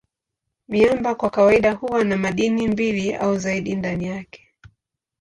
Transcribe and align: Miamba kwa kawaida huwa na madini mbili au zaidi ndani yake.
Miamba 0.67 1.15
kwa 1.15 1.29
kawaida 1.29 1.71
huwa 1.71 2.03
na 2.03 2.17
madini 2.17 2.67
mbili 2.67 3.13
au 3.15 3.37
zaidi 3.37 3.75
ndani 3.75 4.05
yake. 4.07 4.47